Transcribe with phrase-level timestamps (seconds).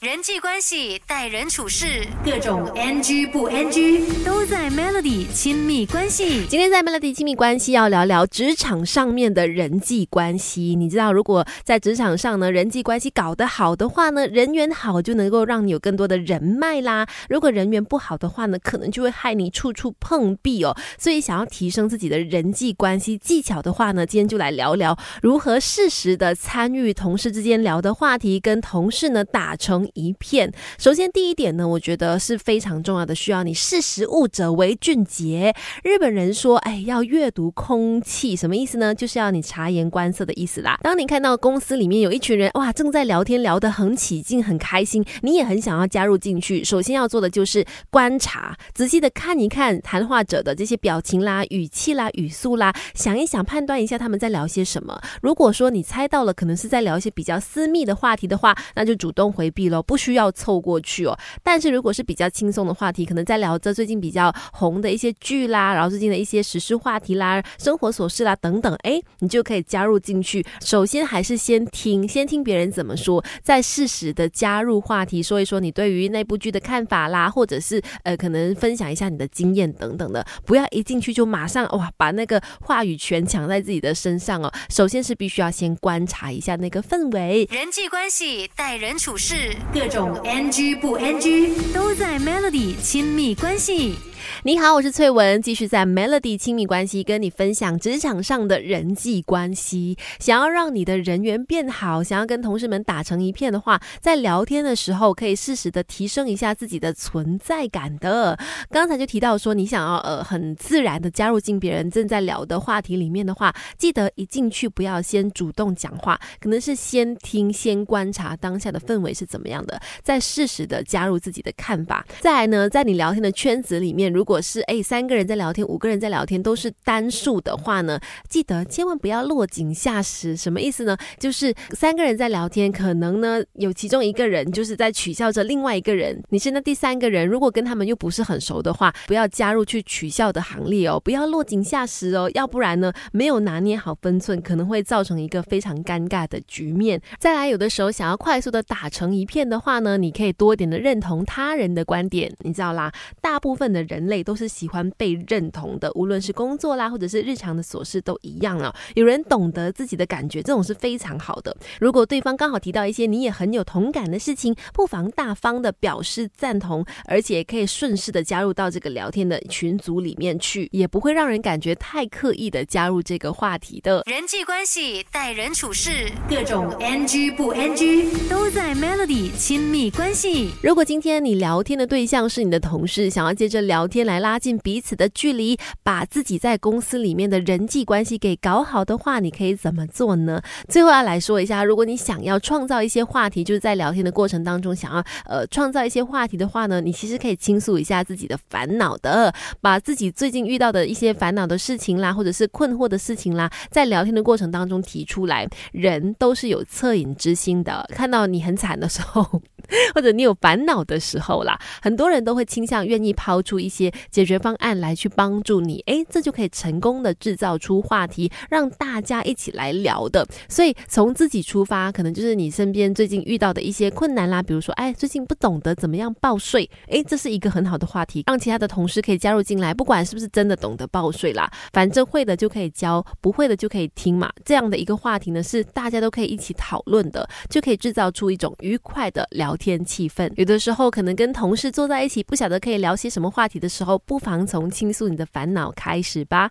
[0.00, 6.46] 人际关系、待人处事，各种 NG 不 NG 都在 Melody 亲密关系。
[6.46, 10.74] 今天在 Melody 亲密关系要聊聊职场上面的人际关系。
[10.74, 17.06] 你知道，如果在职场上呢，人际关系搞得好的话呢，人缘好就能够让你有更多的人脉啦。
[17.28, 20.74] 如果人缘不好的话呢，可能就会害你处处碰壁哦。
[20.98, 29.89] 所以，想要提升自己的人际关系技巧的话呢，今天就来聊聊如何适时的参与同事之间聊的话题，跟同事呢打成。
[29.94, 30.52] 一片。
[30.78, 35.54] 首先，第一点呢，我觉得是非常重要的，需要你识时务者为俊杰。
[35.82, 38.94] 日本人说，哎，要阅读空气，什么意思呢？
[38.94, 40.78] 就是要你察言观色的意思啦。
[40.82, 46.62] 当你看到公司里面有一群人，哇，正在聊天，聊得很起劲，很开心，你也很想要加入进去。
[46.64, 55.00] 首先要做的就是观察，仔细的看一看谈话者的这些表情啦、语气啦、语速啦，想一想，判断一下他们在聊些什么。
[55.22, 59.79] 如果说你猜到了，可能是在聊一些比较私密的话题的话，那就主动回避喽。
[59.82, 70.44] 不需要凑过去哦，但是如果是比较轻松的话题，可能在聊着最近比较红的一些剧啦，然后最近的一些时事话题啦、生活琐事啦等等，哎，你就可以加入进去。
[70.60, 80.24] 首先还是先听，先听别人怎么说，再适时的加入话题，说一说你对于那部剧的看法啦，或者是呃，可能分享一下你的经验等等的。
[80.44, 84.52] 不要一进去就马上哇，把那个话语权抢在自己的身上哦。
[84.68, 89.56] 首先是必须要先观察一下那个氛围，人际关系、待人处事。
[89.72, 94.09] 各种 NG 不 NG 都在 Melody 亲密关系。
[94.44, 99.96] 你好，我是翠文，继续在 Melody 亲密关系跟你分享职场上的人际关系。
[100.18, 108.38] 想要让你的人缘变好，想要跟同事们打成一片的话，在聊天的时候可以适时的提升一下自己的存在感的。
[108.70, 122.06] 刚才就提到说，你想要呃很自然的加入进别人正在聊的话题里面的话，记得一进去不要先主动讲话，可能是先听、先观察当下的氛围是怎么样的，再适时的加入自己的看法。
[122.20, 124.10] 再来呢，在你聊天的圈子里面。
[124.10, 130.36] 如如果是哎三个人在聊天，五个人在聊天都是单数的话呢，记得千万不要落井下石。
[130.36, 130.94] 什么意思呢？
[131.18, 147.00] 就是三个人在聊天，可能呢有其中一个人就是在取笑着另外一个人，你是那第三个人，如果跟他们又不是很熟的话，不要加入去取笑的行列哦，不要落井下石哦，要不然呢没有拿捏好分寸，可能会造成一个非常尴尬的局面。
[147.18, 154.09] 再来，有的时候想要快速的打成一片的话呢，你可以多点的认同他人的观点，你知道啦，大部分的人。
[154.10, 158.74] 人类都是喜欢被认同的，无论是工作啦，或者是日常的琐事都一样啊。
[158.96, 161.56] 有人懂得自己的感觉，这种是非常好的。
[161.78, 174.02] 如果对方刚好提到一些你也很有同感的事情，不妨大方的表示赞同，而且可以顺势的加入到这个聊天的群组里面去，也不会让人感觉太刻意的加入这个话题的。
[174.06, 180.50] 人际关系、待人处事，各种 NG 不 NG 都在 Melody 亲密关系。
[180.64, 183.89] 如果今天你聊天的对象是你的同事，想要接着聊。
[183.90, 190.40] 天来拉近彼此的距离，把自己在公司里面的人际关系给搞好的话，你可以怎么做呢？
[190.68, 205.48] 最后要来说一下，如果你想要创造一些话题，就是在聊天的过程当中想要呃创造一些话题的话呢，你其实可以倾诉一下自己的烦恼的，把自己最近遇到的一些烦恼的事情啦，或者是困惑的事情啦，在聊天的过程当中提出来。
[205.72, 209.40] 人都是有恻隐之心的，看到你很惨的时候。
[209.94, 220.26] 或者你有烦恼的时候啦，很多人都会倾向愿意抛出一些解决方案来去帮助你，诶，这就可以成功的制造出话题，让大家一起来聊的。
[220.48, 234.30] 所以从自己出发，可能就是你身边最近遇到的一些困难啦，比如说，哎，最近不懂得怎么样报税，诶，这是一个很好的话题，让其他的同事可以加入进来，不管是不是真的懂得报税啦，反正会的就可以教，不会的就可以听嘛。
[234.44, 239.56] 这样的一个话题呢，是大家都可以一起讨论的，就可以制造出一种愉快的聊。
[239.60, 246.48] 天气氛，有的时候可能跟同事坐在一起，不晓得可以聊些什么话题的时候，不妨从倾诉你的烦恼开始吧。